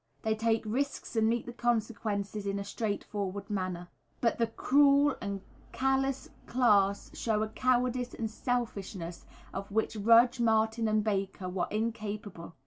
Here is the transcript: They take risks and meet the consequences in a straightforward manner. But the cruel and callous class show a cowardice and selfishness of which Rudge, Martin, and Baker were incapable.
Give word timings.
They 0.23 0.33
take 0.33 0.63
risks 0.65 1.15
and 1.15 1.29
meet 1.29 1.45
the 1.45 1.53
consequences 1.53 2.47
in 2.47 2.57
a 2.57 2.63
straightforward 2.63 3.47
manner. 3.51 3.87
But 4.19 4.39
the 4.39 4.47
cruel 4.47 5.15
and 5.21 5.41
callous 5.73 6.27
class 6.47 7.15
show 7.15 7.43
a 7.43 7.49
cowardice 7.49 8.15
and 8.15 8.27
selfishness 8.27 9.27
of 9.53 9.71
which 9.71 9.95
Rudge, 9.95 10.39
Martin, 10.39 10.87
and 10.87 11.03
Baker 11.03 11.47
were 11.47 11.67
incapable. 11.69 12.55